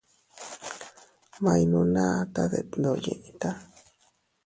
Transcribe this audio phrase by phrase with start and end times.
[1.43, 3.49] Ma iynunata detndoʼo yiʼita.